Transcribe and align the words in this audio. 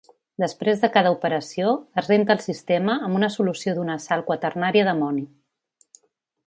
Després 0.43 0.79
de 0.83 0.87
cada 0.95 1.11
operació 1.15 1.75
es 2.03 2.09
renta 2.13 2.37
el 2.37 2.41
sistema 2.47 2.97
amb 3.09 3.21
una 3.21 3.31
solució 3.37 3.75
d'una 3.77 4.01
sal 4.09 4.27
quaternària 4.31 4.89
d'amoni. 4.89 5.25